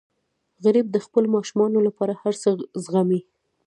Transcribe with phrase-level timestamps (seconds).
[0.63, 2.49] غریب د خپلو ماشومانو لپاره هر څه
[2.83, 3.19] زغمي